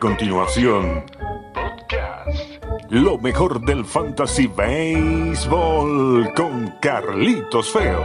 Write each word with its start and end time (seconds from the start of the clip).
Continuación, 0.00 1.04
podcast. 1.54 2.90
Lo 2.90 3.18
mejor 3.18 3.64
del 3.64 3.84
Fantasy 3.84 4.46
Baseball 4.46 6.32
con 6.34 6.74
Carlitos 6.82 7.70
Feo. 7.70 8.00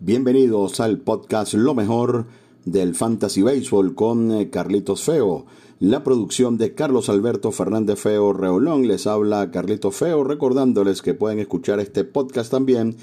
Bienvenidos 0.00 0.80
al 0.80 0.98
podcast 0.98 1.54
Lo 1.54 1.74
mejor 1.74 2.26
del 2.64 2.94
Fantasy 2.94 3.42
Baseball 3.42 3.94
con 3.94 4.32
eh, 4.32 4.50
Carlitos 4.50 5.04
Feo. 5.04 5.46
La 5.78 6.02
producción 6.02 6.58
de 6.58 6.74
Carlos 6.74 7.08
Alberto 7.08 7.52
Fernández 7.52 8.00
Feo 8.00 8.32
Reolón. 8.32 8.88
Les 8.88 9.06
habla 9.06 9.50
Carlitos 9.50 9.94
Feo 9.94 10.24
recordándoles 10.24 11.02
que 11.02 11.14
pueden 11.14 11.38
escuchar 11.38 11.78
este 11.78 12.04
podcast 12.04 12.50
también 12.50 12.96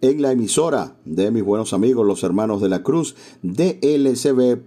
en 0.00 0.22
la 0.22 0.32
emisora 0.32 0.96
de 1.04 1.30
mis 1.30 1.44
buenos 1.44 1.72
amigos 1.72 2.06
los 2.06 2.22
hermanos 2.22 2.60
de 2.60 2.68
la 2.68 2.82
Cruz 2.82 3.14
dlcb.net.ve 3.42 4.64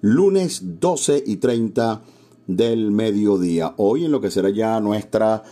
lunes 0.00 0.80
12 0.80 1.24
y 1.26 1.36
30 1.36 2.02
del 2.46 2.90
mediodía. 2.90 3.74
Hoy 3.76 4.04
en 4.04 4.12
lo 4.12 4.20
que 4.20 4.30
será 4.30 4.50
ya 4.50 4.80
nuestra 4.80 5.42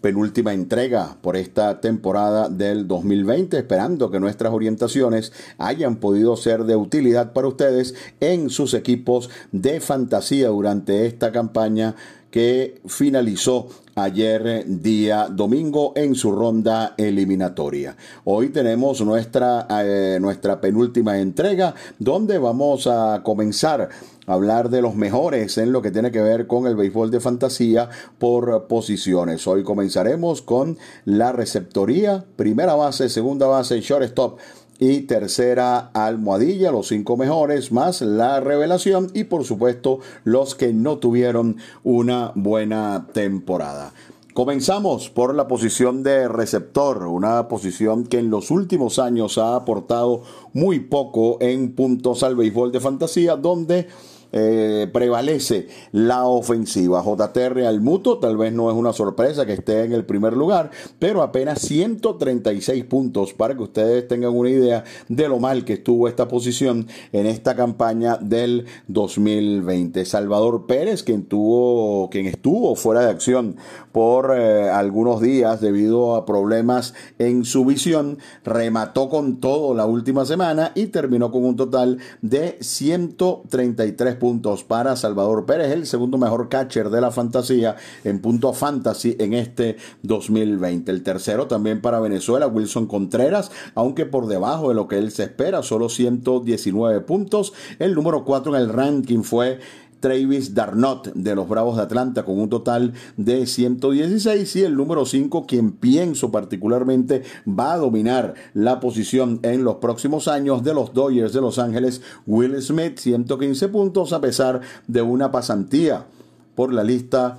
penúltima 0.00 0.54
entrega 0.54 1.18
por 1.20 1.36
esta 1.36 1.80
temporada 1.80 2.48
del 2.48 2.88
2020, 2.88 3.58
esperando 3.58 4.10
que 4.10 4.20
nuestras 4.20 4.52
orientaciones 4.52 5.32
hayan 5.58 5.96
podido 5.96 6.36
ser 6.36 6.64
de 6.64 6.76
utilidad 6.76 7.32
para 7.32 7.48
ustedes 7.48 7.94
en 8.20 8.50
sus 8.50 8.74
equipos 8.74 9.28
de 9.52 9.80
fantasía 9.80 10.48
durante 10.48 11.06
esta 11.06 11.32
campaña 11.32 11.94
que 12.30 12.80
finalizó 12.86 13.68
ayer 13.94 14.64
día 14.66 15.28
domingo 15.30 15.92
en 15.96 16.14
su 16.14 16.32
ronda 16.32 16.94
eliminatoria. 16.96 17.96
Hoy 18.24 18.48
tenemos 18.50 19.00
nuestra, 19.02 19.66
eh, 19.82 20.18
nuestra 20.20 20.60
penúltima 20.60 21.18
entrega 21.18 21.74
donde 21.98 22.38
vamos 22.38 22.86
a 22.86 23.22
comenzar 23.22 23.88
a 24.26 24.32
hablar 24.32 24.70
de 24.70 24.82
los 24.82 24.94
mejores 24.94 25.58
en 25.58 25.72
lo 25.72 25.82
que 25.82 25.90
tiene 25.90 26.10
que 26.12 26.22
ver 26.22 26.46
con 26.46 26.66
el 26.66 26.76
béisbol 26.76 27.10
de 27.10 27.20
fantasía 27.20 27.88
por 28.18 28.66
posiciones. 28.68 29.46
Hoy 29.46 29.64
comenzaremos 29.64 30.40
con 30.42 30.78
la 31.04 31.32
receptoría, 31.32 32.24
primera 32.36 32.74
base, 32.74 33.08
segunda 33.08 33.46
base, 33.46 33.80
shortstop 33.80 34.38
y 34.80 35.02
tercera 35.02 35.90
almohadilla, 35.92 36.72
los 36.72 36.88
cinco 36.88 37.16
mejores, 37.16 37.70
más 37.70 38.00
la 38.00 38.40
revelación 38.40 39.10
y 39.14 39.24
por 39.24 39.44
supuesto 39.44 40.00
los 40.24 40.54
que 40.54 40.72
no 40.72 40.96
tuvieron 40.96 41.58
una 41.84 42.32
buena 42.34 43.06
temporada. 43.12 43.92
Comenzamos 44.32 45.10
por 45.10 45.34
la 45.34 45.48
posición 45.48 46.02
de 46.02 46.26
receptor, 46.26 47.06
una 47.06 47.46
posición 47.48 48.06
que 48.06 48.18
en 48.18 48.30
los 48.30 48.50
últimos 48.50 48.98
años 48.98 49.36
ha 49.36 49.54
aportado 49.54 50.22
muy 50.54 50.80
poco 50.80 51.36
en 51.40 51.74
puntos 51.74 52.22
al 52.22 52.36
béisbol 52.36 52.72
de 52.72 52.80
fantasía, 52.80 53.36
donde 53.36 53.88
eh, 54.32 54.88
prevalece 54.92 55.68
la 55.92 56.26
ofensiva. 56.26 57.02
JTR 57.02 57.64
al 57.66 57.80
muto, 57.80 58.18
tal 58.18 58.36
vez 58.36 58.52
no 58.52 58.70
es 58.70 58.76
una 58.76 58.92
sorpresa 58.92 59.46
que 59.46 59.54
esté 59.54 59.84
en 59.84 59.92
el 59.92 60.04
primer 60.04 60.36
lugar, 60.36 60.70
pero 60.98 61.22
apenas 61.22 61.60
136 61.62 62.84
puntos 62.84 63.32
para 63.32 63.56
que 63.56 63.62
ustedes 63.62 64.08
tengan 64.08 64.36
una 64.36 64.50
idea 64.50 64.84
de 65.08 65.28
lo 65.28 65.38
mal 65.38 65.64
que 65.64 65.74
estuvo 65.74 66.08
esta 66.08 66.28
posición 66.28 66.86
en 67.12 67.26
esta 67.26 67.56
campaña 67.56 68.16
del 68.18 68.66
2020. 68.88 70.04
Salvador 70.04 70.66
Pérez, 70.66 71.02
quien 71.02 71.24
tuvo, 71.24 72.08
quien 72.10 72.26
estuvo 72.26 72.74
fuera 72.74 73.00
de 73.00 73.10
acción 73.10 73.56
por 73.92 74.36
eh, 74.36 74.70
algunos 74.70 75.20
días 75.20 75.60
debido 75.60 76.14
a 76.14 76.24
problemas 76.24 76.94
en 77.18 77.44
su 77.44 77.64
visión, 77.64 78.18
remató 78.44 79.08
con 79.08 79.40
todo 79.40 79.74
la 79.74 79.86
última 79.86 80.24
semana 80.24 80.72
y 80.74 80.86
terminó 80.86 81.30
con 81.30 81.44
un 81.44 81.56
total 81.56 81.98
de 82.22 82.58
133 82.60 84.16
puntos 84.20 84.62
para 84.62 84.94
Salvador 84.94 85.46
Pérez, 85.46 85.72
el 85.72 85.86
segundo 85.86 86.16
mejor 86.16 86.48
catcher 86.48 86.90
de 86.90 87.00
la 87.00 87.10
fantasía 87.10 87.74
en 88.04 88.20
punto 88.20 88.52
fantasy 88.52 89.16
en 89.18 89.34
este 89.34 89.78
2020. 90.04 90.92
El 90.92 91.02
tercero 91.02 91.48
también 91.48 91.80
para 91.80 91.98
Venezuela, 91.98 92.46
Wilson 92.46 92.86
Contreras, 92.86 93.50
aunque 93.74 94.06
por 94.06 94.28
debajo 94.28 94.68
de 94.68 94.76
lo 94.76 94.86
que 94.86 94.98
él 94.98 95.10
se 95.10 95.24
espera, 95.24 95.64
solo 95.64 95.88
119 95.88 97.00
puntos. 97.00 97.52
El 97.80 97.94
número 97.94 98.24
4 98.24 98.54
en 98.54 98.62
el 98.62 98.68
ranking 98.68 99.22
fue 99.22 99.58
Travis 100.00 100.54
Darnot 100.54 101.12
de 101.14 101.34
los 101.34 101.48
Bravos 101.48 101.76
de 101.76 101.82
Atlanta 101.82 102.24
con 102.24 102.38
un 102.40 102.48
total 102.48 102.92
de 103.16 103.46
116 103.46 104.56
y 104.56 104.62
el 104.62 104.76
número 104.76 105.04
5 105.04 105.46
quien 105.46 105.72
pienso 105.72 106.30
particularmente 106.30 107.22
va 107.46 107.74
a 107.74 107.78
dominar 107.78 108.34
la 108.54 108.80
posición 108.80 109.40
en 109.42 109.64
los 109.64 109.76
próximos 109.76 110.28
años 110.28 110.64
de 110.64 110.74
los 110.74 110.92
Dodgers 110.92 111.32
de 111.32 111.40
Los 111.40 111.58
Ángeles, 111.58 112.02
Will 112.26 112.60
Smith 112.62 112.98
115 112.98 113.68
puntos 113.68 114.12
a 114.12 114.20
pesar 114.20 114.60
de 114.86 115.02
una 115.02 115.30
pasantía 115.30 116.06
por 116.54 116.72
la 116.72 116.84
lista 116.84 117.38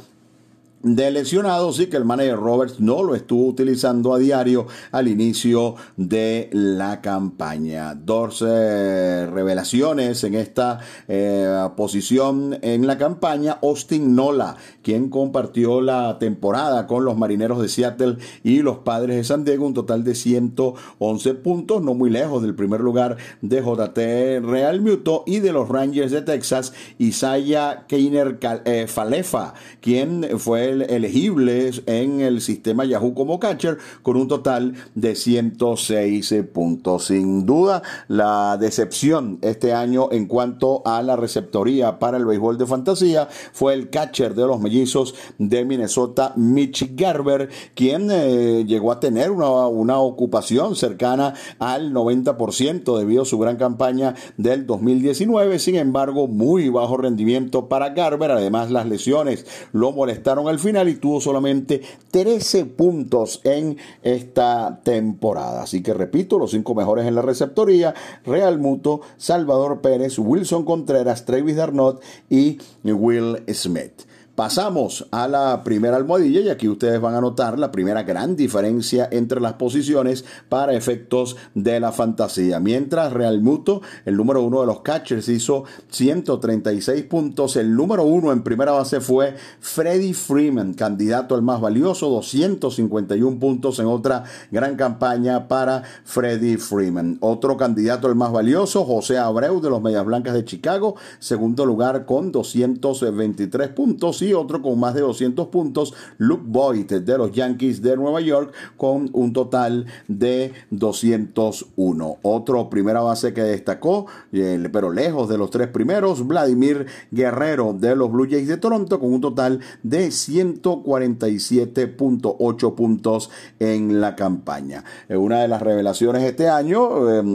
de 0.83 1.11
lesionados 1.11 1.79
y 1.79 1.87
que 1.87 1.97
el 1.97 2.05
manager 2.05 2.37
Roberts 2.37 2.79
no 2.79 3.03
lo 3.03 3.15
estuvo 3.15 3.47
utilizando 3.47 4.13
a 4.13 4.19
diario 4.19 4.67
al 4.91 5.07
inicio 5.07 5.75
de 5.97 6.49
la 6.51 7.01
campaña. 7.01 7.95
Dos 7.95 8.43
eh, 8.47 9.27
revelaciones 9.31 10.23
en 10.23 10.35
esta 10.35 10.79
eh, 11.07 11.69
posición 11.75 12.57
en 12.61 12.87
la 12.87 12.97
campaña. 12.97 13.59
Austin 13.61 14.15
Nola, 14.15 14.55
quien 14.81 15.09
compartió 15.09 15.81
la 15.81 16.17
temporada 16.19 16.87
con 16.87 17.05
los 17.05 17.17
marineros 17.17 17.61
de 17.61 17.69
Seattle 17.69 18.17
y 18.43 18.61
los 18.61 18.79
padres 18.79 19.17
de 19.17 19.23
San 19.23 19.43
Diego, 19.43 19.65
un 19.65 19.73
total 19.73 20.03
de 20.03 20.15
111 20.15 21.33
puntos, 21.35 21.81
no 21.81 21.93
muy 21.93 22.09
lejos 22.09 22.41
del 22.41 22.55
primer 22.55 22.81
lugar 22.81 23.17
de 23.41 23.61
JT 23.61 24.41
Real 24.43 24.81
Muto 24.81 25.23
y 25.25 25.39
de 25.39 25.53
los 25.53 25.69
Rangers 25.69 26.11
de 26.11 26.21
Texas, 26.21 26.73
Isaiah 26.97 27.85
Keiner 27.87 28.39
eh, 28.65 28.87
Falefa, 28.87 29.53
quien 29.79 30.27
fue 30.37 30.70
elegibles 30.71 31.83
en 31.85 32.21
el 32.21 32.41
sistema 32.41 32.85
Yahoo 32.85 33.13
como 33.13 33.39
catcher 33.39 33.77
con 34.03 34.17
un 34.17 34.27
total 34.27 34.73
de 34.95 35.15
106 35.15 36.33
puntos. 36.53 37.05
Sin 37.05 37.45
duda, 37.45 37.81
la 38.07 38.57
decepción 38.57 39.39
este 39.41 39.73
año 39.73 40.09
en 40.11 40.25
cuanto 40.27 40.81
a 40.85 41.01
la 41.01 41.15
receptoría 41.15 41.99
para 41.99 42.17
el 42.17 42.25
béisbol 42.25 42.57
de 42.57 42.65
fantasía 42.65 43.27
fue 43.51 43.73
el 43.73 43.89
catcher 43.89 44.35
de 44.35 44.47
los 44.47 44.59
mellizos 44.59 45.15
de 45.37 45.65
Minnesota, 45.65 46.33
Mitch 46.35 46.95
Garber, 46.95 47.49
quien 47.75 48.09
eh, 48.11 48.63
llegó 48.65 48.91
a 48.91 48.99
tener 48.99 49.31
una, 49.31 49.67
una 49.67 49.99
ocupación 49.99 50.75
cercana 50.75 51.33
al 51.59 51.93
90% 51.93 52.97
debido 52.97 53.23
a 53.23 53.25
su 53.25 53.37
gran 53.39 53.57
campaña 53.57 54.15
del 54.37 54.65
2019. 54.65 55.59
Sin 55.59 55.75
embargo, 55.75 56.27
muy 56.27 56.69
bajo 56.69 56.97
rendimiento 56.97 57.67
para 57.67 57.89
Garber. 57.89 58.31
Además, 58.31 58.71
las 58.71 58.85
lesiones 58.87 59.45
lo 59.71 59.91
molestaron 59.91 60.47
al 60.47 60.59
final 60.61 60.87
y 60.87 60.95
tuvo 60.95 61.19
solamente 61.19 61.81
13 62.11 62.65
puntos 62.65 63.41
en 63.43 63.77
esta 64.01 64.79
temporada. 64.83 65.63
Así 65.63 65.83
que 65.83 65.93
repito, 65.93 66.39
los 66.39 66.51
cinco 66.51 66.75
mejores 66.75 67.05
en 67.05 67.15
la 67.15 67.21
receptoría, 67.21 67.93
Real 68.25 68.59
Muto, 68.59 69.01
Salvador 69.17 69.81
Pérez, 69.81 70.17
Wilson 70.19 70.63
Contreras, 70.63 71.25
Travis 71.25 71.55
Darnot 71.57 72.01
y 72.29 72.59
Will 72.83 73.43
Smith. 73.53 74.10
Pasamos 74.35 75.07
a 75.11 75.27
la 75.27 75.61
primera 75.61 75.97
almohadilla 75.97 76.39
y 76.39 76.49
aquí 76.49 76.69
ustedes 76.69 77.01
van 77.01 77.15
a 77.15 77.21
notar 77.21 77.59
la 77.59 77.69
primera 77.69 78.03
gran 78.03 78.37
diferencia 78.37 79.09
entre 79.11 79.41
las 79.41 79.53
posiciones 79.53 80.23
para 80.47 80.73
efectos 80.73 81.35
de 81.53 81.81
la 81.81 81.91
fantasía. 81.91 82.61
Mientras 82.61 83.11
Real 83.11 83.41
Muto, 83.41 83.81
el 84.05 84.15
número 84.15 84.41
uno 84.41 84.61
de 84.61 84.67
los 84.67 84.81
catchers, 84.81 85.27
hizo 85.27 85.65
136 85.89 87.03
puntos, 87.03 87.57
el 87.57 87.75
número 87.75 88.03
uno 88.03 88.31
en 88.31 88.41
primera 88.41 88.71
base 88.71 89.01
fue 89.01 89.35
Freddie 89.59 90.13
Freeman, 90.13 90.75
candidato 90.75 91.35
al 91.35 91.41
más 91.41 91.59
valioso, 91.59 92.09
251 92.09 93.37
puntos 93.37 93.79
en 93.79 93.87
otra 93.87 94.23
gran 94.49 94.77
campaña 94.77 95.49
para 95.49 95.83
Freddie 96.05 96.57
Freeman. 96.57 97.17
Otro 97.19 97.57
candidato 97.57 98.07
al 98.07 98.15
más 98.15 98.31
valioso, 98.31 98.85
José 98.85 99.17
Abreu 99.17 99.59
de 99.59 99.69
los 99.69 99.81
Medias 99.81 100.05
Blancas 100.05 100.33
de 100.33 100.45
Chicago, 100.45 100.95
segundo 101.19 101.65
lugar 101.65 102.05
con 102.05 102.31
223 102.31 103.69
puntos 103.69 104.20
y 104.25 104.33
otro 104.33 104.61
con 104.61 104.79
más 104.79 104.93
de 104.93 105.01
200 105.01 105.47
puntos, 105.47 105.93
Luke 106.17 106.43
Boyd 106.45 106.91
de 106.91 107.17
los 107.17 107.31
Yankees 107.31 107.81
de 107.81 107.95
Nueva 107.95 108.19
York 108.21 108.53
con 108.77 109.09
un 109.13 109.33
total 109.33 109.87
de 110.07 110.53
201. 110.69 112.17
Otro 112.21 112.69
primera 112.69 113.01
base 113.01 113.33
que 113.33 113.41
destacó, 113.41 114.05
eh, 114.31 114.69
pero 114.71 114.91
lejos 114.91 115.27
de 115.29 115.37
los 115.37 115.49
tres 115.49 115.67
primeros, 115.67 116.27
Vladimir 116.27 116.85
Guerrero 117.11 117.73
de 117.73 117.95
los 117.95 118.11
Blue 118.11 118.27
Jays 118.29 118.47
de 118.47 118.57
Toronto 118.57 118.99
con 118.99 119.13
un 119.13 119.21
total 119.21 119.61
de 119.83 120.07
147.8 120.07 122.75
puntos 122.75 123.29
en 123.59 124.01
la 124.01 124.15
campaña. 124.15 124.83
Eh, 125.07 125.15
una 125.17 125.41
de 125.41 125.47
las 125.47 125.61
revelaciones 125.61 126.23
este 126.23 126.49
año, 126.49 126.89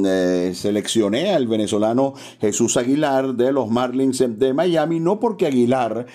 eh, 0.06 0.53
seleccioné 0.55 1.35
al 1.35 1.47
venezolano 1.47 2.15
Jesús 2.41 2.77
Aguilar 2.77 3.35
de 3.35 3.53
los 3.53 3.71
Marlins 3.71 4.25
de 4.27 4.53
Miami, 4.55 4.99
no 5.00 5.21
porque 5.21 5.47
Aguilar 5.47 6.06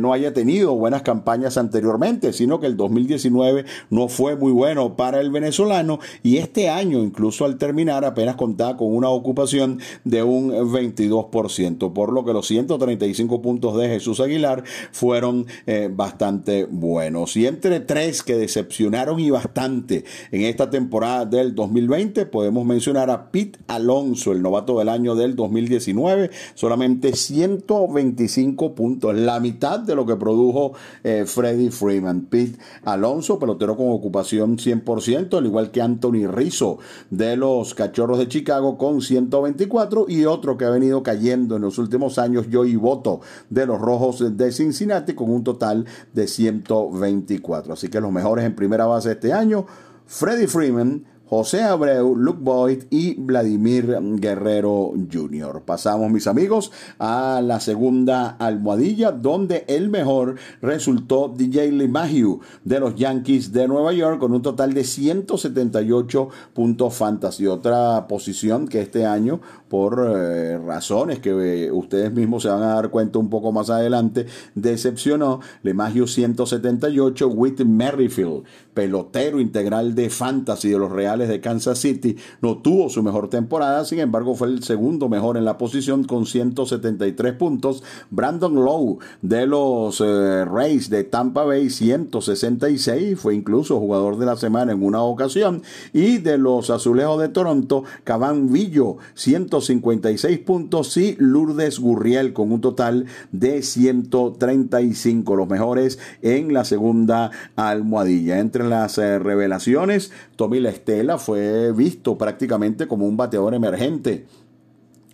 no 0.00 0.12
haya 0.12 0.15
tenido 0.32 0.74
buenas 0.74 1.02
campañas 1.02 1.56
anteriormente, 1.56 2.32
sino 2.32 2.60
que 2.60 2.66
el 2.66 2.76
2019 2.76 3.64
no 3.90 4.08
fue 4.08 4.36
muy 4.36 4.52
bueno 4.52 4.96
para 4.96 5.20
el 5.20 5.30
venezolano 5.30 5.98
y 6.22 6.38
este 6.38 6.68
año, 6.68 7.02
incluso 7.02 7.44
al 7.44 7.58
terminar, 7.58 8.04
apenas 8.04 8.36
contaba 8.36 8.76
con 8.76 8.94
una 8.94 9.08
ocupación 9.08 9.80
de 10.04 10.22
un 10.22 10.50
22%, 10.50 11.92
por 11.92 12.12
lo 12.12 12.24
que 12.24 12.32
los 12.32 12.46
135 12.46 13.42
puntos 13.42 13.76
de 13.76 13.88
Jesús 13.88 14.20
Aguilar 14.20 14.64
fueron 14.92 15.46
eh, 15.66 15.90
bastante 15.92 16.64
buenos. 16.64 17.36
Y 17.36 17.46
entre 17.46 17.80
tres 17.80 18.22
que 18.22 18.36
decepcionaron 18.36 19.20
y 19.20 19.30
bastante 19.30 20.04
en 20.30 20.42
esta 20.42 20.70
temporada 20.70 21.24
del 21.24 21.54
2020, 21.54 22.26
podemos 22.26 22.64
mencionar 22.64 23.10
a 23.10 23.30
Pete 23.30 23.58
Alonso, 23.66 24.32
el 24.32 24.42
novato 24.42 24.78
del 24.78 24.88
año 24.88 25.14
del 25.14 25.36
2019, 25.36 26.30
solamente 26.54 27.14
125 27.14 28.74
puntos, 28.74 29.14
la 29.14 29.40
mitad 29.40 29.80
de 29.80 29.94
lo 29.94 30.05
que 30.06 30.16
produjo 30.16 30.72
eh, 31.04 31.24
Freddie 31.26 31.70
Freeman. 31.70 32.22
Pete 32.22 32.58
Alonso, 32.84 33.38
pelotero 33.38 33.76
con 33.76 33.90
ocupación 33.90 34.56
100%, 34.56 35.38
al 35.38 35.46
igual 35.46 35.70
que 35.70 35.82
Anthony 35.82 36.26
Rizzo 36.28 36.78
de 37.10 37.36
los 37.36 37.74
Cachorros 37.74 38.18
de 38.18 38.28
Chicago 38.28 38.78
con 38.78 39.00
124 39.00 40.06
y 40.08 40.24
otro 40.24 40.56
que 40.56 40.64
ha 40.64 40.70
venido 40.70 41.02
cayendo 41.02 41.56
en 41.56 41.62
los 41.62 41.78
últimos 41.78 42.18
años, 42.18 42.46
Joey 42.50 42.76
Boto 42.76 43.20
de 43.50 43.66
los 43.66 43.80
Rojos 43.80 44.36
de 44.36 44.52
Cincinnati 44.52 45.14
con 45.14 45.30
un 45.30 45.44
total 45.44 45.86
de 46.12 46.26
124. 46.26 47.74
Así 47.74 47.88
que 47.88 48.00
los 48.00 48.12
mejores 48.12 48.44
en 48.44 48.54
primera 48.54 48.86
base 48.86 49.12
este 49.12 49.32
año, 49.32 49.66
Freddie 50.06 50.46
Freeman, 50.46 51.04
José 51.28 51.62
Abreu, 51.62 52.14
Luke 52.14 52.38
Boyd 52.40 52.84
y 52.88 53.14
Vladimir 53.14 53.98
Guerrero 54.00 54.92
Jr. 55.12 55.62
Pasamos, 55.64 56.08
mis 56.12 56.28
amigos, 56.28 56.70
a 57.00 57.40
la 57.42 57.58
segunda 57.58 58.28
almohadilla, 58.38 59.10
donde 59.10 59.64
el 59.66 59.88
mejor 59.88 60.36
resultó 60.62 61.34
DJ 61.36 61.72
LeMahieu 61.72 62.38
de 62.62 62.78
los 62.78 62.94
Yankees 62.94 63.52
de 63.52 63.66
Nueva 63.66 63.92
York 63.92 64.20
con 64.20 64.32
un 64.34 64.42
total 64.42 64.72
de 64.72 64.84
178 64.84 66.28
puntos 66.54 66.94
fantasy. 66.94 67.48
Otra 67.48 68.06
posición 68.06 68.68
que 68.68 68.80
este 68.80 69.04
año, 69.04 69.40
por 69.68 70.06
eh, 70.08 70.58
razones 70.58 71.18
que 71.18 71.30
eh, 71.30 71.72
ustedes 71.72 72.12
mismos 72.12 72.44
se 72.44 72.50
van 72.50 72.62
a 72.62 72.74
dar 72.74 72.90
cuenta 72.90 73.18
un 73.18 73.30
poco 73.30 73.50
más 73.50 73.68
adelante, 73.68 74.26
decepcionó. 74.54 75.40
LeMahieu 75.64 76.06
178, 76.06 77.26
Whit 77.26 77.60
Merrifield, 77.62 78.44
pelotero 78.72 79.40
integral 79.40 79.96
de 79.96 80.08
fantasy 80.08 80.70
de 80.70 80.78
los 80.78 80.92
Reales 80.92 81.15
de 81.24 81.40
Kansas 81.40 81.78
City, 81.78 82.16
no 82.42 82.58
tuvo 82.58 82.90
su 82.90 83.02
mejor 83.02 83.30
temporada, 83.30 83.84
sin 83.84 84.00
embargo 84.00 84.34
fue 84.34 84.48
el 84.48 84.62
segundo 84.62 85.08
mejor 85.08 85.36
en 85.36 85.44
la 85.44 85.56
posición 85.56 86.04
con 86.04 86.26
173 86.26 87.32
puntos. 87.34 87.82
Brandon 88.10 88.54
Lowe 88.54 88.98
de 89.22 89.46
los 89.46 90.02
eh, 90.04 90.44
Rays 90.44 90.90
de 90.90 91.04
Tampa 91.04 91.44
Bay 91.44 91.70
166, 91.70 93.18
fue 93.18 93.34
incluso 93.34 93.78
jugador 93.78 94.18
de 94.18 94.26
la 94.26 94.36
semana 94.36 94.72
en 94.72 94.82
una 94.82 95.02
ocasión. 95.02 95.62
Y 95.92 96.18
de 96.18 96.38
los 96.38 96.70
Azulejos 96.70 97.20
de 97.20 97.28
Toronto, 97.28 97.84
Caban 98.04 98.52
Villo 98.52 98.98
156 99.14 100.38
puntos 100.40 100.96
y 100.96 101.16
Lourdes 101.18 101.78
Gurriel 101.78 102.32
con 102.32 102.52
un 102.52 102.60
total 102.60 103.06
de 103.32 103.62
135, 103.62 105.36
los 105.36 105.48
mejores 105.48 105.98
en 106.22 106.52
la 106.52 106.64
segunda 106.64 107.30
almohadilla. 107.56 108.38
Entre 108.38 108.64
las 108.64 108.98
eh, 108.98 109.18
revelaciones, 109.18 110.12
Tommy 110.36 110.58
Estela 110.58 111.18
fue 111.18 111.72
visto 111.72 112.16
prácticamente 112.16 112.86
como 112.86 113.06
un 113.06 113.16
bateador 113.16 113.54
emergente 113.54 114.26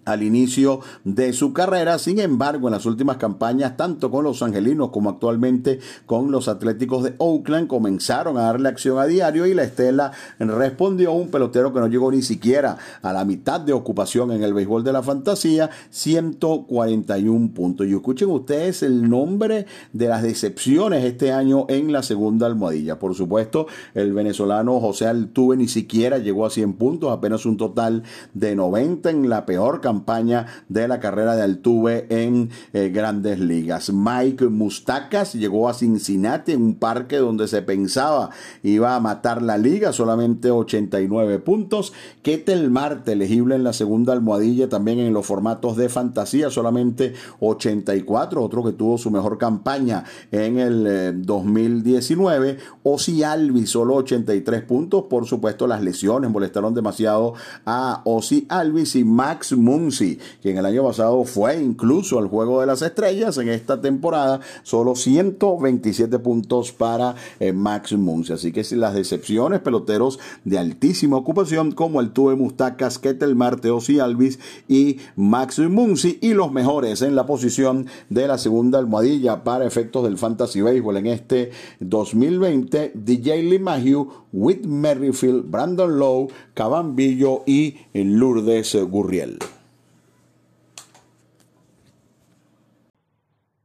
al 0.04 0.22
inicio 0.22 0.80
de 1.04 1.32
su 1.32 1.52
carrera. 1.52 1.98
Sin 1.98 2.18
embargo, 2.18 2.68
en 2.68 2.72
las 2.72 2.86
últimas 2.86 3.16
campañas, 3.16 3.76
tanto 3.76 4.10
con 4.10 4.24
los 4.24 4.42
angelinos 4.42 4.90
como 4.90 5.10
actualmente 5.10 5.80
con 6.06 6.30
los 6.30 6.48
Atléticos 6.48 7.04
de 7.04 7.14
Oakland, 7.18 7.68
comenzaron 7.68 8.36
a 8.36 8.42
darle 8.42 8.68
acción 8.68 8.98
a 8.98 9.06
diario 9.06 9.46
y 9.46 9.54
la 9.54 9.64
Estela 9.64 10.12
respondió 10.38 11.12
un 11.12 11.28
pelotero 11.28 11.72
que 11.72 11.80
no 11.80 11.86
llegó 11.86 12.10
ni 12.10 12.22
siquiera 12.22 12.76
a 13.02 13.12
la 13.12 13.24
mitad 13.24 13.60
de 13.60 13.72
ocupación 13.72 14.32
en 14.32 14.42
el 14.42 14.54
béisbol 14.54 14.84
de 14.84 14.92
la 14.92 15.02
fantasía, 15.02 15.70
141 15.90 17.52
puntos. 17.54 17.86
Y 17.86 17.94
escuchen 17.94 18.30
ustedes 18.30 18.82
el 18.82 19.08
nombre 19.08 19.66
de 19.92 20.08
las 20.08 20.22
decepciones 20.22 21.04
este 21.04 21.32
año 21.32 21.66
en 21.68 21.92
la 21.92 22.02
segunda 22.02 22.46
almohadilla. 22.46 22.98
Por 22.98 23.14
supuesto, 23.14 23.66
el 23.94 24.12
venezolano 24.12 24.80
José 24.80 25.06
Altuve 25.06 25.56
ni 25.56 25.68
siquiera 25.68 26.18
llegó 26.18 26.46
a 26.46 26.50
100 26.50 26.74
puntos, 26.74 27.12
apenas 27.12 27.46
un 27.46 27.56
total 27.56 28.02
de 28.34 28.54
90 28.56 29.10
en 29.10 29.28
la 29.28 29.46
peor 29.46 29.80
campaña 29.80 29.91
campaña 29.92 30.46
de 30.70 30.88
la 30.88 31.00
carrera 31.00 31.36
de 31.36 31.42
Altuve 31.42 32.06
en 32.08 32.48
eh, 32.72 32.88
grandes 32.88 33.38
ligas. 33.38 33.92
Mike 33.92 34.46
Mustacas 34.48 35.34
llegó 35.34 35.68
a 35.68 35.74
Cincinnati 35.74 36.54
un 36.54 36.76
parque 36.76 37.18
donde 37.18 37.46
se 37.46 37.60
pensaba 37.60 38.30
iba 38.62 38.96
a 38.96 39.00
matar 39.00 39.42
la 39.42 39.58
liga, 39.58 39.92
solamente 39.92 40.50
89 40.50 41.40
puntos. 41.40 41.92
Ketel 42.22 42.70
Marte, 42.70 43.12
elegible 43.12 43.54
en 43.54 43.64
la 43.64 43.74
segunda 43.74 44.14
almohadilla, 44.14 44.70
también 44.70 44.98
en 44.98 45.12
los 45.12 45.26
formatos 45.26 45.76
de 45.76 45.90
fantasía, 45.90 46.48
solamente 46.48 47.12
84, 47.40 48.42
otro 48.42 48.64
que 48.64 48.72
tuvo 48.72 48.96
su 48.96 49.10
mejor 49.10 49.36
campaña 49.36 50.04
en 50.30 50.58
el 50.58 51.22
2019. 51.26 52.50
Eh, 52.50 52.56
Ozzy 52.82 53.22
Alvis, 53.22 53.70
solo 53.70 53.96
83 53.96 54.62
puntos, 54.62 55.04
por 55.10 55.26
supuesto 55.26 55.66
las 55.66 55.82
lesiones 55.82 56.30
molestaron 56.30 56.72
demasiado 56.72 57.34
a 57.66 58.00
Ozzy 58.04 58.46
Alvis 58.48 58.96
y 58.96 59.04
Max 59.04 59.52
Moon 59.52 59.81
que 59.90 60.50
en 60.50 60.58
el 60.58 60.66
año 60.66 60.84
pasado 60.84 61.24
fue 61.24 61.60
incluso 61.60 62.18
al 62.18 62.28
Juego 62.28 62.60
de 62.60 62.66
las 62.66 62.82
Estrellas, 62.82 63.36
en 63.38 63.48
esta 63.48 63.80
temporada 63.80 64.40
solo 64.62 64.94
127 64.94 66.18
puntos 66.20 66.72
para 66.72 67.16
eh, 67.40 67.52
Max 67.52 67.92
Muncy. 67.92 68.32
Así 68.32 68.52
que 68.52 68.64
si 68.64 68.76
las 68.76 68.94
decepciones, 68.94 69.60
peloteros 69.60 70.18
de 70.44 70.58
altísima 70.58 71.16
ocupación 71.16 71.72
como 71.72 72.00
el 72.00 72.10
Tuve 72.10 72.36
Mustacas, 72.36 72.98
Ketel 72.98 73.34
Marte, 73.34 73.70
Osi 73.70 73.98
Alvis 73.98 74.38
y 74.68 74.98
Max 75.16 75.58
Muncy 75.58 76.18
y 76.20 76.34
los 76.34 76.52
mejores 76.52 77.02
en 77.02 77.16
la 77.16 77.26
posición 77.26 77.86
de 78.08 78.28
la 78.28 78.38
segunda 78.38 78.78
almohadilla 78.78 79.42
para 79.42 79.66
efectos 79.66 80.04
del 80.04 80.18
Fantasy 80.18 80.60
Baseball 80.60 80.96
en 80.98 81.06
este 81.06 81.50
2020, 81.80 82.92
DJ 82.94 83.42
LeMahieu, 83.42 84.08
Whit 84.32 84.64
Merrifield, 84.64 85.50
Brandon 85.50 85.98
Lowe, 85.98 86.28
Cabambillo 86.54 87.42
y 87.46 87.76
Lourdes 87.92 88.76
Gurriel. 88.88 89.38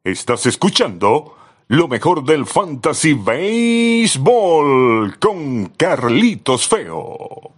Estás 0.07 0.45
escuchando 0.45 1.33
lo 1.67 1.89
mejor 1.89 2.23
del 2.23 2.45
Fantasy 2.45 3.11
Baseball 3.11 5.19
con 5.19 5.65
Carlitos 5.75 6.65
Feo. 6.65 7.51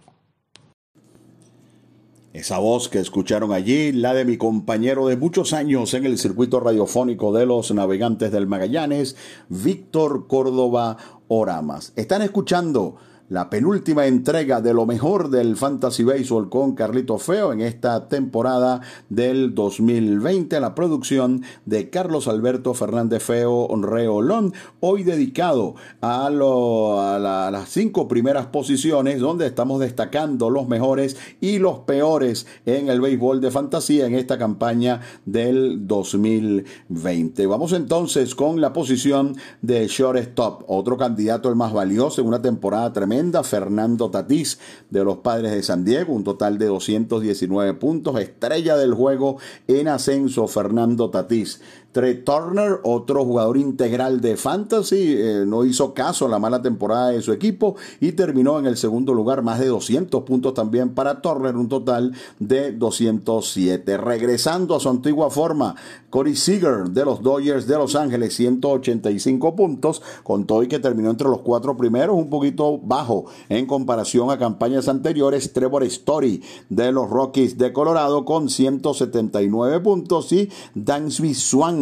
Esa 2.32 2.58
voz 2.58 2.88
que 2.88 2.98
escucharon 2.98 3.52
allí, 3.52 3.92
la 3.92 4.14
de 4.14 4.24
mi 4.24 4.36
compañero 4.36 5.06
de 5.06 5.16
muchos 5.16 5.52
años 5.52 5.94
en 5.94 6.06
el 6.06 6.18
circuito 6.18 6.58
radiofónico 6.58 7.32
de 7.32 7.46
los 7.46 7.72
navegantes 7.72 8.32
del 8.32 8.48
Magallanes, 8.48 9.16
Víctor 9.48 10.26
Córdoba 10.26 10.96
Oramas. 11.28 11.92
Están 11.94 12.22
escuchando 12.22 12.96
la 13.30 13.48
penúltima 13.48 14.06
entrega 14.08 14.60
de 14.60 14.74
lo 14.74 14.86
mejor 14.86 15.30
del 15.30 15.56
Fantasy 15.56 16.02
Baseball 16.02 16.50
con 16.50 16.74
Carlito 16.74 17.16
Feo 17.16 17.52
en 17.52 17.60
esta 17.60 18.08
temporada 18.08 18.80
del 19.08 19.54
2020, 19.54 20.58
la 20.58 20.74
producción 20.74 21.44
de 21.64 21.90
Carlos 21.90 22.26
Alberto 22.26 22.74
Fernández 22.74 23.22
Feo 23.22 23.68
Reolón, 23.82 24.52
hoy 24.80 25.04
dedicado 25.04 25.76
a, 26.00 26.26
a 26.26 27.50
las 27.52 27.68
cinco 27.68 28.08
primeras 28.08 28.46
posiciones 28.46 29.20
donde 29.20 29.46
estamos 29.46 29.78
destacando 29.78 30.50
los 30.50 30.66
mejores 30.66 31.16
y 31.40 31.60
los 31.60 31.78
peores 31.80 32.48
en 32.66 32.88
el 32.88 33.00
béisbol 33.00 33.40
de 33.40 33.52
fantasía 33.52 34.06
en 34.06 34.16
esta 34.16 34.38
campaña 34.38 35.02
del 35.24 35.86
2020. 35.86 37.46
Vamos 37.46 37.74
entonces 37.74 38.34
con 38.34 38.60
la 38.60 38.72
posición 38.72 39.36
de 39.62 39.86
shortstop, 39.86 40.64
otro 40.66 40.96
candidato 40.96 41.48
el 41.48 41.54
más 41.54 41.72
valioso 41.72 42.20
en 42.20 42.26
una 42.26 42.42
temporada 42.42 42.92
tremenda 42.92 43.19
Fernando 43.44 44.10
Tatís 44.10 44.58
de 44.88 45.04
los 45.04 45.18
Padres 45.18 45.52
de 45.52 45.62
San 45.62 45.84
Diego, 45.84 46.14
un 46.14 46.24
total 46.24 46.58
de 46.58 46.66
219 46.66 47.74
puntos, 47.74 48.18
estrella 48.18 48.76
del 48.76 48.94
juego 48.94 49.36
en 49.68 49.88
ascenso 49.88 50.48
Fernando 50.48 51.10
Tatís. 51.10 51.60
Trey 51.92 52.22
Turner, 52.22 52.78
otro 52.84 53.24
jugador 53.24 53.56
integral 53.56 54.20
de 54.20 54.36
Fantasy, 54.36 55.14
eh, 55.18 55.44
no 55.44 55.64
hizo 55.64 55.92
caso 55.92 56.26
a 56.26 56.28
la 56.28 56.38
mala 56.38 56.62
temporada 56.62 57.10
de 57.10 57.20
su 57.20 57.32
equipo 57.32 57.74
y 58.00 58.12
terminó 58.12 58.60
en 58.60 58.66
el 58.66 58.76
segundo 58.76 59.12
lugar, 59.12 59.42
más 59.42 59.58
de 59.58 59.66
200 59.66 60.22
puntos 60.22 60.54
también 60.54 60.94
para 60.94 61.20
Turner, 61.20 61.56
un 61.56 61.68
total 61.68 62.12
de 62.38 62.70
207. 62.70 63.96
Regresando 63.96 64.76
a 64.76 64.80
su 64.80 64.88
antigua 64.88 65.30
forma, 65.30 65.74
Corey 66.10 66.36
Seager 66.36 66.90
de 66.90 67.04
los 67.04 67.22
Dodgers 67.22 67.66
de 67.66 67.76
Los 67.76 67.96
Ángeles, 67.96 68.34
185 68.34 69.56
puntos, 69.56 70.02
con 70.22 70.44
todo 70.44 70.62
y 70.62 70.68
que 70.68 70.78
terminó 70.78 71.10
entre 71.10 71.28
los 71.28 71.40
cuatro 71.40 71.76
primeros, 71.76 72.16
un 72.16 72.30
poquito 72.30 72.78
bajo 72.78 73.26
en 73.48 73.66
comparación 73.66 74.30
a 74.30 74.38
campañas 74.38 74.88
anteriores. 74.88 75.52
Trevor 75.52 75.82
Story 75.84 76.42
de 76.68 76.92
los 76.92 77.10
Rockies 77.10 77.58
de 77.58 77.72
Colorado 77.72 78.24
con 78.24 78.48
179 78.48 79.80
puntos 79.80 80.32
y 80.32 80.50
Dansby 80.74 81.34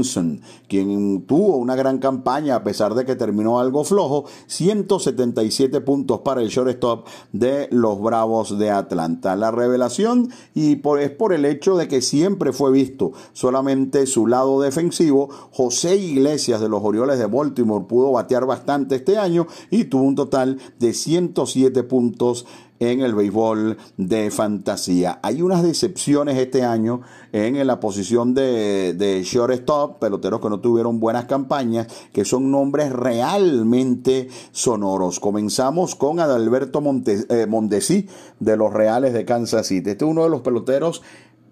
Swanson, 0.05 0.41
quien 0.69 1.23
tuvo 1.27 1.57
una 1.57 1.75
gran 1.75 1.99
campaña 1.99 2.57
a 2.57 2.65
pesar 2.65 2.95
de 2.95 3.05
que 3.05 3.17
terminó 3.17 3.59
algo 3.59 3.85
flojo, 3.85 4.25
177 4.47 5.81
puntos 5.81 6.21
para 6.21 6.41
el 6.41 6.49
shortstop 6.49 7.07
de 7.33 7.69
los 7.71 8.01
Bravos 8.01 8.59
de 8.59 8.71
Atlanta. 8.71 9.37
La 9.37 9.51
revelación 9.51 10.31
y 10.55 10.77
por, 10.77 11.01
es 11.01 11.11
por 11.11 11.33
el 11.33 11.45
hecho 11.45 11.77
de 11.77 11.89
que 11.89 12.03
siempre 12.03 12.53
fue 12.53 12.71
visto 12.71 13.13
solamente 13.33 14.07
su 14.07 14.27
lado 14.27 14.61
defensivo. 14.61 15.29
José 15.53 15.97
Iglesias 15.97 16.61
de 16.61 16.69
los 16.69 16.83
Orioles 16.83 17.19
de 17.19 17.27
Baltimore 17.27 17.87
pudo 17.89 18.13
batear 18.13 18.47
bastante 18.47 18.97
este 18.97 19.19
año 19.19 19.47
y 19.71 19.85
tuvo 19.85 20.03
un 20.03 20.15
total 20.15 20.59
de 20.79 20.93
107 20.93 21.83
puntos 21.85 22.47
en 22.81 23.01
el 23.01 23.15
béisbol 23.15 23.77
de 23.97 24.31
fantasía. 24.31 25.19
Hay 25.23 25.43
unas 25.43 25.63
decepciones 25.63 26.39
este 26.39 26.63
año 26.63 27.03
en 27.33 27.67
la 27.67 27.81
posición 27.81 28.35
de, 28.35 28.95
de 28.95 29.23
shortstop, 29.23 29.99
peloteros 29.99 30.41
que 30.41 30.49
no 30.49 30.61
tuvieron 30.61 31.01
buenas 31.01 31.27
campañas, 31.27 31.89
que 32.13 32.25
son 32.25 32.51
nombres 32.51 32.93
realmente 32.93 34.29
sonoros. 34.53 35.21
Comenzamos 35.21 35.95
con 35.95 36.21
Adalberto 36.21 36.81
Monte, 36.81 37.25
eh, 37.29 37.47
Mondesi 37.47 38.09
de 38.41 38.57
los 38.57 38.73
Reales 38.73 39.13
de 39.13 39.25
Kansas 39.25 39.67
City. 39.67 39.91
Este 39.91 40.05
es 40.05 40.11
uno 40.11 40.25
de 40.25 40.31
los 40.31 40.43
peloteros 40.43 41.03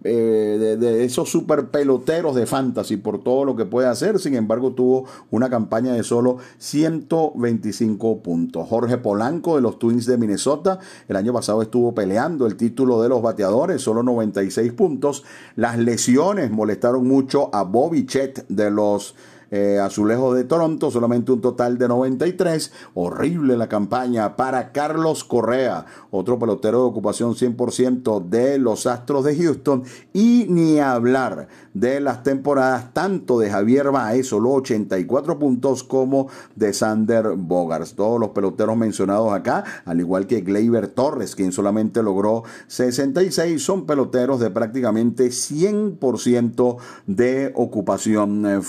eh, 0.07 0.77
de, 0.79 1.05
esos 1.05 1.31
super 1.31 1.69
peloteros 1.69 2.35
de 2.35 2.47
fantasy 2.47 2.97
por 2.97 3.23
todo 3.23 3.45
lo 3.45 3.57
que 3.57 3.65
puede 3.65 3.89
hacer. 3.89 4.19
Sin 4.19 4.35
embargo, 4.35 4.73
tuvo 4.73 5.05
una 5.31 5.51
campaña 5.51 5.93
de 5.93 6.03
solo 6.03 6.39
125 6.59 8.23
puntos. 8.23 8.69
Jorge 8.69 8.99
Polanco 8.99 9.57
de 9.57 9.63
los 9.63 9.79
Twins 9.79 10.07
de 10.07 10.17
Minnesota 10.17 10.79
el 11.09 11.17
año 11.17 11.33
pasado 11.33 11.63
estuvo 11.63 11.95
peleando 11.95 12.47
el 12.47 12.57
título 12.57 13.03
de 13.03 13.09
los 13.09 13.23
bateadores, 13.23 13.83
solo 13.83 14.03
96 14.03 14.73
puntos. 14.73 15.25
Las 15.55 15.79
lesiones 15.79 16.51
molestaron 16.51 17.07
mucho 17.07 17.55
a 17.55 17.63
Bobby 17.63 18.07
Chet 18.07 18.47
de 18.49 18.71
los 18.71 19.15
eh, 19.57 19.81
Azulejos 19.81 20.37
de 20.37 20.45
Toronto, 20.45 20.91
solamente 20.91 21.33
un 21.33 21.41
total 21.41 21.79
de 21.79 21.89
93. 21.89 22.73
Horrible 22.95 23.57
la 23.57 23.69
campaña 23.69 24.37
para 24.37 24.73
Carlos 24.73 25.25
Correa, 25.25 25.87
otro 26.11 26.39
pelotero 26.39 26.81
de 26.81 26.85
ocupación 26.85 27.35
100% 27.35 28.29
de 28.29 28.59
los 28.59 28.87
Astros 28.87 29.25
de 29.25 29.37
Houston. 29.37 29.85
Y 30.13 30.47
ni 30.49 30.79
hablar 30.79 31.49
de 31.75 32.01
las 32.01 32.23
temporadas 32.23 32.93
tanto 32.93 33.39
de 33.39 33.51
Javier 33.51 33.91
Baez, 33.91 34.27
solo 34.29 34.53
84 34.53 35.39
puntos, 35.39 35.83
como 35.85 36.29
de 36.55 36.73
Sander 36.73 37.35
Bogars. 37.37 37.95
Todos 37.95 38.21
los 38.21 38.31
peloteros 38.31 38.77
mencionados 38.77 39.33
acá, 39.33 39.65
al 39.85 40.01
igual 40.01 40.27
que 40.27 40.41
Gleyber 40.41 40.89
Torres, 40.89 41.35
quien 41.35 41.53
solamente 41.53 42.03
logró 42.03 42.45
66, 42.69 43.63
son 43.63 43.87
peloteros 43.87 44.41
de 44.41 44.51
prácticamente 44.51 45.29
100% 45.29 46.77
de 47.07 47.53
ocupación 47.55 48.47
eh, 48.47 48.61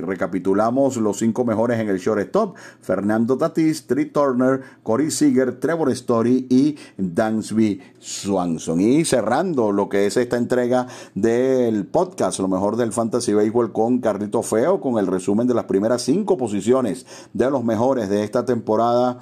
Recapitulamos 0.00 0.96
los 0.96 1.18
cinco 1.18 1.44
mejores 1.44 1.80
en 1.80 1.88
el 1.88 1.98
shortstop: 1.98 2.56
Fernando 2.80 3.36
Tatis, 3.36 3.86
Tri 3.86 4.06
Turner, 4.06 4.62
Corey 4.82 5.10
Seager, 5.10 5.58
Trevor 5.58 5.90
Story 5.90 6.46
y 6.48 6.76
Dansby 6.96 7.80
Swanson. 7.98 8.80
Y 8.80 9.04
cerrando 9.04 9.72
lo 9.72 9.88
que 9.88 10.06
es 10.06 10.16
esta 10.16 10.36
entrega 10.36 10.86
del 11.14 11.86
podcast 11.86 12.38
lo 12.40 12.48
mejor 12.48 12.76
del 12.76 12.92
Fantasy 12.92 13.32
Baseball 13.32 13.72
con 13.72 13.98
Carlito 13.98 14.42
Feo, 14.42 14.80
con 14.80 14.98
el 14.98 15.06
resumen 15.06 15.46
de 15.46 15.54
las 15.54 15.64
primeras 15.64 16.02
cinco 16.02 16.36
posiciones 16.36 17.06
de 17.32 17.50
los 17.50 17.64
mejores 17.64 18.08
de 18.08 18.24
esta 18.24 18.44
temporada 18.44 19.18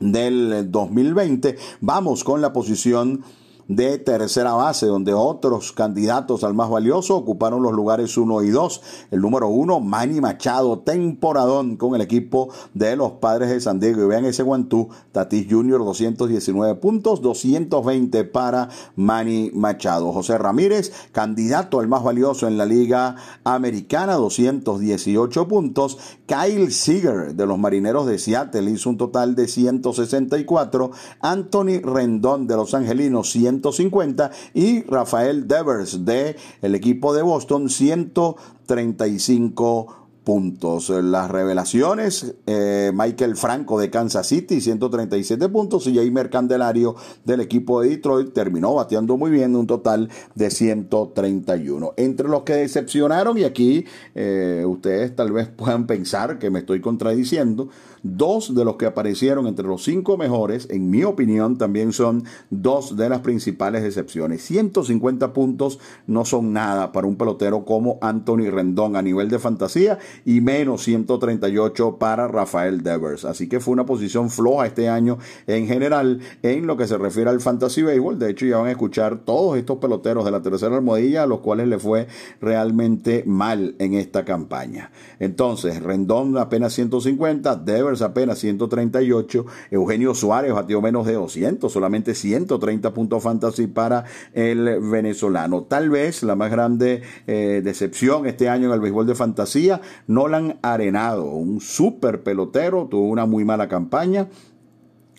del 0.00 0.70
2020. 0.70 1.56
Vamos 1.80 2.24
con 2.24 2.40
la 2.40 2.52
posición 2.52 3.22
de 3.68 3.98
tercera 3.98 4.52
base, 4.52 4.86
donde 4.86 5.14
otros 5.14 5.72
candidatos 5.72 6.44
al 6.44 6.54
más 6.54 6.70
valioso 6.70 7.16
ocuparon 7.16 7.62
los 7.62 7.72
lugares 7.72 8.16
1 8.16 8.42
y 8.42 8.50
2. 8.50 8.82
El 9.10 9.20
número 9.20 9.48
1, 9.48 9.80
Manny 9.80 10.20
Machado, 10.20 10.80
temporadón 10.80 11.76
con 11.76 11.94
el 11.94 12.00
equipo 12.00 12.50
de 12.74 12.96
los 12.96 13.12
padres 13.12 13.50
de 13.50 13.60
San 13.60 13.80
Diego. 13.80 14.02
Y 14.02 14.06
vean 14.06 14.24
ese 14.24 14.42
guantú, 14.42 14.88
Tatis 15.12 15.46
Jr., 15.48 15.78
219 15.78 16.74
puntos, 16.76 17.22
220 17.22 18.24
para 18.24 18.68
Manny 18.96 19.50
Machado. 19.54 20.12
José 20.12 20.38
Ramírez, 20.38 20.92
candidato 21.12 21.80
al 21.80 21.88
más 21.88 22.02
valioso 22.02 22.48
en 22.48 22.58
la 22.58 22.66
Liga 22.66 23.16
Americana, 23.44 24.14
218 24.14 25.48
puntos. 25.48 25.98
Kyle 26.26 26.70
Seager 26.72 27.34
de 27.34 27.46
los 27.46 27.58
Marineros 27.58 28.06
de 28.06 28.18
Seattle 28.18 28.70
hizo 28.70 28.90
un 28.90 28.96
total 28.96 29.34
de 29.34 29.48
164. 29.48 30.90
Anthony 31.20 31.80
Rendón 31.82 32.46
de 32.46 32.56
los 32.56 32.74
Angelinos, 32.74 33.30
100 33.30 33.51
150 33.60 34.30
y 34.54 34.82
Rafael 34.84 35.46
Devers 35.46 36.02
de 36.04 36.36
el 36.62 36.74
equipo 36.74 37.14
de 37.14 37.22
Boston 37.22 37.68
135 37.68 40.02
puntos. 40.24 40.90
Las 40.90 41.30
revelaciones, 41.30 42.34
eh, 42.46 42.92
Michael 42.94 43.36
Franco 43.36 43.80
de 43.80 43.90
Kansas 43.90 44.26
City, 44.26 44.60
137 44.60 45.48
puntos, 45.48 45.86
y 45.86 45.96
Jaime 45.96 46.28
Candelario 46.30 46.94
del 47.24 47.40
equipo 47.40 47.80
de 47.80 47.90
Detroit 47.90 48.32
terminó 48.32 48.74
bateando 48.74 49.16
muy 49.16 49.30
bien, 49.30 49.56
un 49.56 49.66
total 49.66 50.08
de 50.34 50.50
131. 50.50 51.94
Entre 51.96 52.28
los 52.28 52.42
que 52.42 52.54
decepcionaron, 52.54 53.38
y 53.38 53.44
aquí 53.44 53.84
eh, 54.14 54.64
ustedes 54.66 55.14
tal 55.16 55.32
vez 55.32 55.48
puedan 55.48 55.86
pensar 55.86 56.38
que 56.38 56.50
me 56.50 56.60
estoy 56.60 56.80
contradiciendo, 56.80 57.68
Dos 58.02 58.54
de 58.54 58.64
los 58.64 58.76
que 58.76 58.86
aparecieron 58.86 59.46
entre 59.46 59.66
los 59.66 59.84
cinco 59.84 60.16
mejores, 60.16 60.66
en 60.70 60.90
mi 60.90 61.04
opinión, 61.04 61.56
también 61.56 61.92
son 61.92 62.24
dos 62.50 62.96
de 62.96 63.08
las 63.08 63.20
principales 63.20 63.84
excepciones. 63.84 64.42
150 64.42 65.32
puntos 65.32 65.78
no 66.08 66.24
son 66.24 66.52
nada 66.52 66.90
para 66.90 67.06
un 67.06 67.16
pelotero 67.16 67.64
como 67.64 67.98
Anthony 68.00 68.50
Rendón 68.50 68.96
a 68.96 69.02
nivel 69.02 69.28
de 69.28 69.38
fantasía 69.38 69.98
y 70.24 70.40
menos 70.40 70.82
138 70.82 71.98
para 71.98 72.26
Rafael 72.26 72.82
Devers. 72.82 73.24
Así 73.24 73.48
que 73.48 73.60
fue 73.60 73.72
una 73.72 73.86
posición 73.86 74.30
floja 74.30 74.66
este 74.66 74.88
año 74.88 75.18
en 75.46 75.66
general 75.66 76.20
en 76.42 76.66
lo 76.66 76.76
que 76.76 76.88
se 76.88 76.98
refiere 76.98 77.30
al 77.30 77.40
fantasy 77.40 77.82
baseball. 77.82 78.18
De 78.18 78.30
hecho, 78.30 78.46
ya 78.46 78.58
van 78.58 78.66
a 78.66 78.72
escuchar 78.72 79.18
todos 79.18 79.56
estos 79.56 79.78
peloteros 79.78 80.24
de 80.24 80.30
la 80.30 80.42
tercera 80.42 80.76
almohadilla 80.76 81.22
a 81.22 81.26
los 81.26 81.40
cuales 81.40 81.68
le 81.68 81.78
fue 81.78 82.08
realmente 82.40 83.22
mal 83.26 83.76
en 83.78 83.94
esta 83.94 84.24
campaña. 84.24 84.90
Entonces, 85.20 85.82
Rendón 85.82 86.36
apenas 86.36 86.72
150, 86.72 87.56
Devers 87.56 87.91
apenas 88.00 88.38
138. 88.38 89.44
Eugenio 89.70 90.14
Suárez 90.14 90.54
batió 90.54 90.80
menos 90.80 91.06
de 91.06 91.14
200, 91.14 91.70
solamente 91.70 92.14
130 92.14 92.94
puntos 92.94 93.22
fantasy 93.22 93.66
para 93.66 94.04
el 94.32 94.80
venezolano. 94.80 95.64
Tal 95.64 95.90
vez 95.90 96.22
la 96.22 96.36
más 96.36 96.50
grande 96.50 97.02
eh, 97.26 97.60
decepción 97.62 98.26
este 98.26 98.48
año 98.48 98.68
en 98.68 98.72
el 98.72 98.80
béisbol 98.80 99.06
de 99.06 99.14
fantasía, 99.14 99.80
Nolan 100.06 100.58
Arenado, 100.62 101.24
un 101.24 101.60
super 101.60 102.22
pelotero, 102.22 102.88
tuvo 102.90 103.08
una 103.08 103.26
muy 103.26 103.44
mala 103.44 103.68
campaña. 103.68 104.28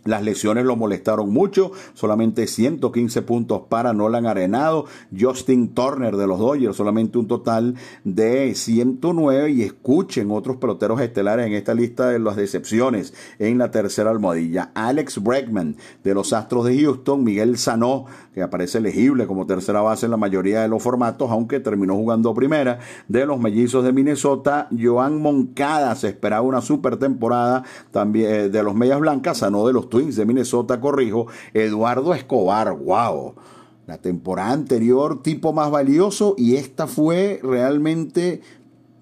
Las 0.05 0.21
lesiones 0.21 0.65
lo 0.65 0.75
molestaron 0.75 1.31
mucho, 1.31 1.71
solamente 1.93 2.47
115 2.47 3.21
puntos 3.21 3.61
para 3.69 3.93
Nolan 3.93 4.25
Arenado, 4.25 4.85
Justin 5.17 5.73
Turner 5.73 6.17
de 6.17 6.27
los 6.27 6.39
Dodgers, 6.39 6.75
solamente 6.75 7.17
un 7.17 7.27
total 7.27 7.75
de 8.03 8.53
109 8.53 9.51
y 9.51 9.61
escuchen 9.61 10.29
otros 10.31 10.57
peloteros 10.57 10.99
estelares 10.99 11.47
en 11.47 11.53
esta 11.53 11.73
lista 11.73 12.09
de 12.09 12.19
las 12.19 12.35
decepciones 12.35 13.13
en 13.39 13.57
la 13.57 13.71
tercera 13.71 14.09
almohadilla. 14.09 14.71
Alex 14.73 15.23
Bregman 15.23 15.77
de 16.03 16.13
los 16.13 16.33
Astros 16.33 16.65
de 16.65 16.77
Houston, 16.81 17.23
Miguel 17.23 17.57
Sanó, 17.57 18.05
que 18.33 18.41
aparece 18.41 18.79
elegible 18.79 19.25
como 19.25 19.45
tercera 19.45 19.81
base 19.81 20.05
en 20.05 20.11
la 20.11 20.17
mayoría 20.17 20.61
de 20.61 20.67
los 20.67 20.83
formatos, 20.83 21.31
aunque 21.31 21.59
terminó 21.59 21.95
jugando 21.95 22.33
primera, 22.33 22.79
de 23.07 23.25
los 23.25 23.39
Mellizos 23.39 23.83
de 23.83 23.93
Minnesota, 23.93 24.67
Joan 24.77 25.21
Moncada 25.21 25.95
se 25.95 26.09
esperaba 26.09 26.41
una 26.41 26.61
super 26.61 26.97
temporada 26.97 27.63
también 27.91 28.31
eh, 28.31 28.49
de 28.49 28.63
los 28.63 28.75
Medias 28.75 28.99
Blancas, 28.99 29.37
Sanó 29.37 29.65
de 29.67 29.73
los 29.73 29.89
Twins 29.93 30.15
de 30.15 30.25
Minnesota, 30.25 30.81
corrijo, 30.81 31.27
Eduardo 31.53 32.15
Escobar, 32.15 32.75
wow. 32.75 33.35
La 33.85 33.99
temporada 33.99 34.51
anterior, 34.51 35.21
tipo 35.21 35.53
más 35.53 35.69
valioso, 35.69 36.33
y 36.35 36.55
esta 36.55 36.87
fue 36.87 37.39
realmente 37.43 38.41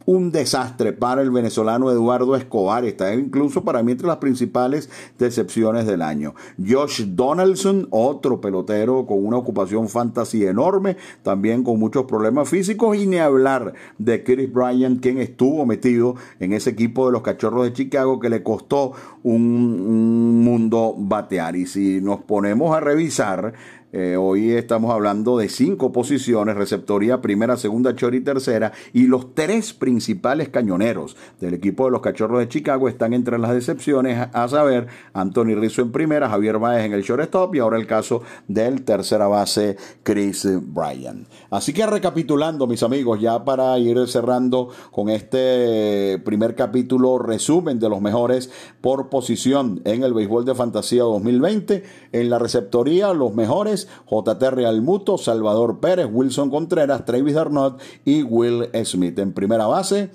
un 0.05 0.31
desastre 0.31 0.93
para 0.93 1.21
el 1.21 1.31
venezolano 1.31 1.91
Eduardo 1.91 2.35
Escobar. 2.35 2.85
Está 2.85 3.13
incluso 3.13 3.63
para 3.63 3.83
mí 3.83 3.91
entre 3.91 4.07
las 4.07 4.17
principales 4.17 4.89
decepciones 5.17 5.85
del 5.85 6.01
año. 6.01 6.35
Josh 6.57 7.03
Donaldson, 7.07 7.87
otro 7.91 8.41
pelotero 8.41 9.05
con 9.05 9.25
una 9.25 9.37
ocupación 9.37 9.89
fantasy 9.89 10.45
enorme, 10.45 10.97
también 11.23 11.63
con 11.63 11.79
muchos 11.79 12.05
problemas 12.05 12.49
físicos, 12.49 12.97
y 12.97 13.07
ni 13.07 13.17
hablar 13.17 13.73
de 13.97 14.23
Chris 14.23 14.51
Bryant, 14.51 15.01
quien 15.01 15.17
estuvo 15.19 15.65
metido 15.65 16.15
en 16.39 16.53
ese 16.53 16.71
equipo 16.71 17.05
de 17.05 17.11
los 17.13 17.21
Cachorros 17.21 17.63
de 17.63 17.73
Chicago 17.73 18.19
que 18.19 18.29
le 18.29 18.43
costó 18.43 18.93
un, 19.23 19.41
un 19.41 20.43
mundo 20.43 20.95
batear. 20.97 21.55
Y 21.55 21.65
si 21.65 22.01
nos 22.01 22.21
ponemos 22.21 22.75
a 22.75 22.79
revisar 22.79 23.53
Eh, 23.93 24.15
hoy 24.15 24.51
estamos 24.51 24.91
hablando 24.91 25.37
de 25.37 25.49
cinco 25.49 25.91
posiciones, 25.91 26.55
receptoría 26.55 27.19
primera, 27.19 27.57
segunda, 27.57 27.91
short 27.91 28.15
y 28.15 28.21
tercera, 28.21 28.71
y 28.93 29.03
los 29.07 29.35
tres 29.35 29.73
principales 29.73 30.47
cañoneros 30.47 31.17
del 31.41 31.55
equipo 31.55 31.85
de 31.85 31.91
los 31.91 32.01
Cachorros 32.01 32.39
de 32.39 32.47
Chicago 32.47 32.87
están 32.87 33.13
entre 33.13 33.37
las 33.37 33.51
decepciones, 33.51 34.29
a 34.31 34.47
saber, 34.47 34.87
Anthony 35.13 35.55
Rizzo 35.55 35.81
en 35.81 35.91
primera, 35.91 36.29
Javier 36.29 36.57
Baez 36.57 36.85
en 36.85 36.93
el 36.93 37.03
shortstop 37.03 37.53
y 37.55 37.59
ahora 37.59 37.77
el 37.77 37.85
caso 37.85 38.21
del 38.47 38.83
tercera 38.83 39.27
base 39.27 39.75
Chris 40.03 40.47
Bryan. 40.61 41.27
Así 41.49 41.73
que 41.73 41.85
recapitulando, 41.85 42.67
mis 42.67 42.83
amigos, 42.83 43.19
ya 43.19 43.43
para 43.43 43.77
ir 43.77 44.07
cerrando 44.07 44.69
con 44.91 45.09
este 45.09 46.17
primer 46.23 46.55
capítulo 46.55 47.19
resumen 47.19 47.79
de 47.79 47.89
los 47.89 48.01
mejores 48.01 48.49
por 48.79 49.09
posición 49.09 49.81
en 49.83 50.03
el 50.03 50.13
béisbol 50.13 50.45
de 50.45 50.55
fantasía 50.55 51.03
2020, 51.03 51.83
en 52.13 52.29
la 52.29 52.39
receptoría 52.39 53.13
los 53.13 53.33
mejores 53.33 53.80
JT 54.09 54.51
Real 54.51 54.81
Muto, 54.81 55.17
Salvador 55.17 55.79
Pérez, 55.79 56.07
Wilson 56.11 56.49
Contreras, 56.49 57.05
Travis 57.05 57.33
Darnot 57.33 57.81
y 58.05 58.23
Will 58.23 58.69
Smith. 58.83 59.17
En 59.19 59.33
primera 59.33 59.67
base, 59.67 60.11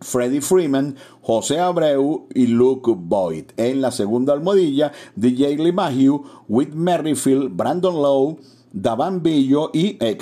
Freddie 0.00 0.40
Freeman, 0.40 0.96
José 1.22 1.58
Abreu 1.58 2.26
y 2.34 2.46
Luke 2.46 2.92
Boyd. 2.96 3.46
En 3.56 3.80
la 3.80 3.90
segunda 3.90 4.32
almohadilla, 4.32 4.92
DJ 5.14 5.56
LeMahieu, 5.58 6.22
Whit 6.48 6.72
Merrifield, 6.74 7.56
Brandon 7.56 7.94
Lowe, 7.94 8.38
Davan 8.72 9.22
Villo 9.22 9.70
y 9.72 9.96
eh, 10.00 10.18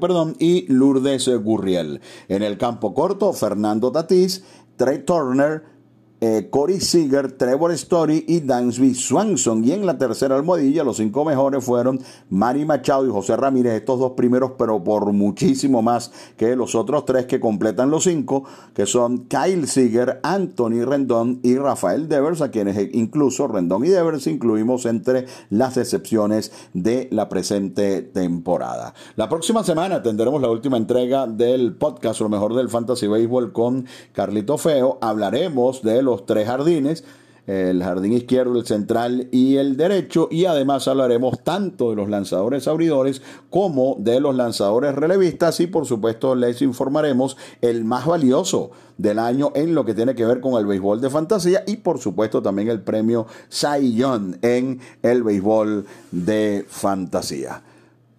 perdón, 0.00 0.36
y 0.38 0.70
Lourdes 0.70 1.28
Gurriel. 1.42 2.00
En 2.28 2.42
el 2.42 2.58
campo 2.58 2.92
corto, 2.92 3.32
Fernando 3.32 3.90
Tatís, 3.90 4.44
Trey 4.76 4.98
Turner, 4.98 5.75
eh, 6.20 6.48
Corey 6.50 6.80
Seager, 6.80 7.32
Trevor 7.32 7.72
Story 7.72 8.24
y 8.26 8.40
Dansby 8.40 8.94
Swanson. 8.94 9.64
Y 9.64 9.72
en 9.72 9.84
la 9.84 9.98
tercera 9.98 10.36
almohadilla, 10.36 10.84
los 10.84 10.96
cinco 10.96 11.24
mejores 11.24 11.64
fueron 11.64 12.00
Manny 12.30 12.64
Machado 12.64 13.06
y 13.06 13.10
José 13.10 13.36
Ramírez, 13.36 13.74
estos 13.74 14.00
dos 14.00 14.12
primeros, 14.12 14.52
pero 14.58 14.82
por 14.82 15.12
muchísimo 15.12 15.82
más 15.82 16.12
que 16.36 16.56
los 16.56 16.74
otros 16.74 17.04
tres 17.04 17.26
que 17.26 17.40
completan 17.40 17.90
los 17.90 18.04
cinco, 18.04 18.44
que 18.74 18.86
son 18.86 19.26
Kyle 19.26 19.66
Seager, 19.66 20.20
Anthony 20.22 20.84
Rendón 20.84 21.40
y 21.42 21.56
Rafael 21.56 22.08
Devers, 22.08 22.40
a 22.40 22.50
quienes 22.50 22.76
incluso 22.94 23.48
Rendón 23.48 23.84
y 23.84 23.88
Devers 23.88 24.26
incluimos 24.26 24.86
entre 24.86 25.26
las 25.50 25.76
excepciones 25.76 26.52
de 26.72 27.08
la 27.10 27.28
presente 27.28 28.02
temporada. 28.02 28.94
La 29.16 29.28
próxima 29.28 29.64
semana 29.64 30.02
tendremos 30.02 30.40
la 30.40 30.50
última 30.50 30.76
entrega 30.76 31.26
del 31.26 31.74
podcast, 31.74 32.20
lo 32.20 32.28
mejor 32.28 32.54
del 32.54 32.68
Fantasy 32.68 33.06
Baseball 33.06 33.52
con 33.52 33.86
Carlito 34.12 34.56
Feo. 34.58 34.98
Hablaremos 35.00 35.82
de 35.82 36.05
los 36.06 36.24
tres 36.24 36.46
jardines, 36.46 37.04
el 37.46 37.82
jardín 37.82 38.12
izquierdo, 38.12 38.58
el 38.58 38.66
central 38.66 39.28
y 39.30 39.56
el 39.56 39.76
derecho. 39.76 40.28
Y 40.30 40.46
además 40.46 40.88
hablaremos 40.88 41.44
tanto 41.44 41.90
de 41.90 41.96
los 41.96 42.08
lanzadores 42.08 42.66
abridores 42.66 43.22
como 43.50 43.96
de 43.98 44.20
los 44.20 44.34
lanzadores 44.34 44.94
relevistas. 44.94 45.60
Y 45.60 45.66
por 45.66 45.86
supuesto 45.86 46.34
les 46.34 46.60
informaremos 46.62 47.36
el 47.60 47.84
más 47.84 48.06
valioso 48.06 48.70
del 48.98 49.18
año 49.18 49.52
en 49.54 49.74
lo 49.74 49.84
que 49.84 49.94
tiene 49.94 50.14
que 50.14 50.26
ver 50.26 50.40
con 50.40 50.54
el 50.54 50.66
béisbol 50.66 51.00
de 51.00 51.10
fantasía. 51.10 51.62
Y 51.66 51.76
por 51.76 51.98
supuesto 51.98 52.42
también 52.42 52.68
el 52.68 52.80
premio 52.80 53.26
Cy 53.48 54.02
en 54.42 54.80
el 55.02 55.22
béisbol 55.22 55.86
de 56.10 56.64
fantasía. 56.68 57.62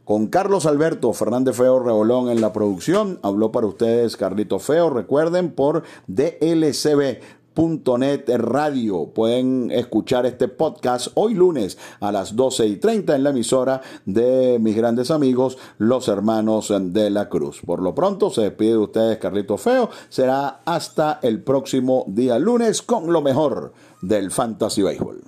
Con 0.06 0.28
Carlos 0.28 0.66
Alberto 0.66 1.12
Fernández 1.12 1.58
Feo 1.58 1.80
Rebolón 1.80 2.30
en 2.30 2.40
la 2.40 2.54
producción, 2.54 3.20
habló 3.24 3.52
para 3.52 3.68
ustedes 3.68 4.16
Carlito 4.16 4.58
Feo, 4.58 4.90
recuerden 4.90 5.52
por 5.52 5.84
DLCB 6.08 7.20
.net 7.58 8.30
radio. 8.38 9.08
Pueden 9.08 9.72
escuchar 9.72 10.28
este 10.28 10.48
podcast 10.48 11.08
hoy 11.16 11.34
lunes 11.34 11.78
a 12.00 12.12
las 12.12 12.36
12 12.36 12.68
y 12.68 12.76
30 12.76 13.16
en 13.16 13.24
la 13.24 13.32
emisora 13.32 13.82
de 14.06 14.60
mis 14.62 14.76
grandes 14.76 15.10
amigos, 15.10 15.58
los 15.80 16.08
hermanos 16.08 16.72
de 16.80 17.10
la 17.10 17.30
Cruz. 17.30 17.62
Por 17.66 17.82
lo 17.82 17.96
pronto, 17.96 18.30
se 18.30 18.42
despide 18.42 18.72
de 18.72 18.78
ustedes 18.78 19.18
Carlito 19.18 19.58
Feo. 19.58 19.90
Será 20.10 20.62
hasta 20.66 21.20
el 21.24 21.42
próximo 21.42 22.06
día 22.08 22.38
lunes 22.38 22.84
con 22.84 23.12
lo 23.12 23.22
mejor 23.22 23.74
del 24.02 24.30
Fantasy 24.30 24.84
Baseball. 24.84 25.24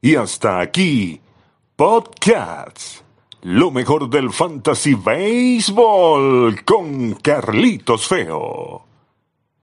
Y 0.00 0.14
hasta 0.14 0.60
aquí, 0.60 1.20
Podcasts. 1.74 3.02
Lo 3.42 3.70
mejor 3.70 4.10
del 4.10 4.30
Fantasy 4.30 4.94
Baseball 4.94 6.64
con 6.64 7.14
Carlitos 7.14 8.06
Feo. 8.06 8.87